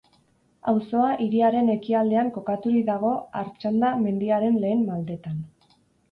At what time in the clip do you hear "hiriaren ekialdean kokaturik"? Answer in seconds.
1.25-2.87